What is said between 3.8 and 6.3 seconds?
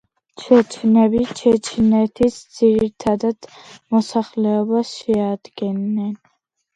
მოსახლეობას შეადგენენ.